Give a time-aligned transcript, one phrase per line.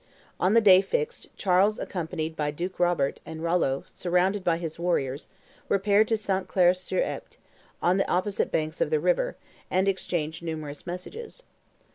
[0.39, 5.27] On the day fixed, Charles accompanied by Duke Robert, and Rollo, surrounded by his warriors,
[5.69, 6.47] repaired to St.
[6.47, 7.37] Clair sur Epte,
[7.83, 9.35] on the opposite banks of the river,
[9.69, 11.43] and exchanged numerous messages.